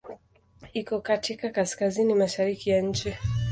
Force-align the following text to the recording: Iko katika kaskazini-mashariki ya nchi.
Iko 0.73 1.01
katika 1.01 1.49
kaskazini-mashariki 1.49 2.69
ya 2.69 2.81
nchi. 2.81 3.15